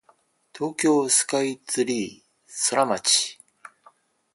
[0.51, 3.39] 東京スカイツリーソラマチ